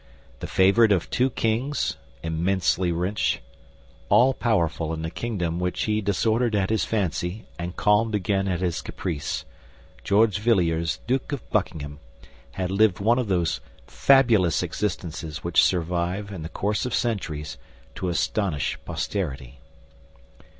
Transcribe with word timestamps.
The 0.39 0.47
favorite 0.47 0.91
of 0.91 1.11
two 1.11 1.29
kings, 1.29 1.95
immensely 2.23 2.91
rich, 2.91 3.39
all 4.09 4.33
powerful 4.33 4.95
in 4.95 5.05
a 5.05 5.11
kingdom 5.11 5.59
which 5.59 5.83
he 5.83 6.01
disordered 6.01 6.55
at 6.55 6.71
his 6.71 6.83
fancy 6.83 7.45
and 7.59 7.75
calmed 7.75 8.15
again 8.15 8.47
at 8.47 8.61
his 8.61 8.81
caprice, 8.81 9.45
George 10.03 10.39
Villiers, 10.39 11.01
Duke 11.05 11.31
of 11.31 11.47
Buckingham, 11.51 11.99
had 12.53 12.71
lived 12.71 12.99
one 12.99 13.19
of 13.19 13.27
those 13.27 13.61
fabulous 13.85 14.63
existences 14.63 15.43
which 15.43 15.63
survive, 15.63 16.31
in 16.31 16.41
the 16.41 16.49
course 16.49 16.87
of 16.87 16.95
centuries, 16.95 17.59
to 17.93 18.09
astonish 18.09 18.79
posterity. 18.85 19.59